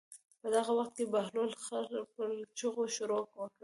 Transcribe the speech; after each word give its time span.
په 0.41 0.47
دغه 0.55 0.71
وخت 0.79 0.93
کې 0.97 1.03
د 1.07 1.11
بهلول 1.13 1.51
خر 1.63 1.85
په 2.15 2.21
چغو 2.57 2.83
شروع 2.95 3.17
وکړه. 3.21 3.45